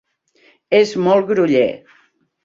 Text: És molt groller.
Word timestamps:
És 0.77 0.93
molt 1.07 1.27
groller. 1.33 1.67